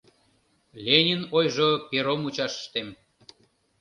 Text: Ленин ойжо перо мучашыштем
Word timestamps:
Ленин 0.83 1.21
ойжо 1.37 1.69
перо 1.89 2.15
мучашыштем 2.21 2.87